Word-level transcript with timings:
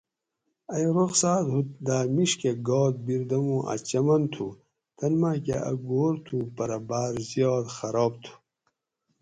ائ 0.75 0.85
رخصات 0.97 1.45
ہوت 1.53 1.67
دا 1.87 1.97
میڛ 2.13 2.31
کہ 2.39 2.51
گات 2.67 2.95
بیر 3.05 3.21
دمو 3.29 3.57
اۤ 3.71 3.79
چمن 3.89 4.21
تھو 4.33 4.47
تن 4.97 5.13
ماۤکہ 5.21 5.57
اۤ 5.69 5.77
گھور 5.87 6.13
تھو 6.25 6.37
پرہ 6.55 6.79
باۤر 6.89 7.13
زیات 7.29 7.65
خراب 7.77 8.13
تھو 8.23 8.33